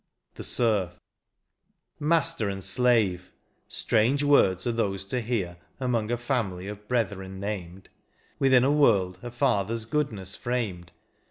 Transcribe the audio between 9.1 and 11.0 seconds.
a father s goodness framed.